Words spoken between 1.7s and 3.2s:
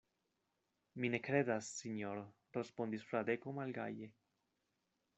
sinjoro, respondis